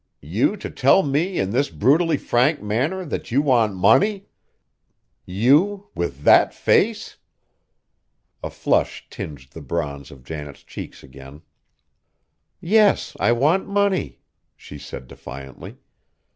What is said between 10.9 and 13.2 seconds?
again. "Yes: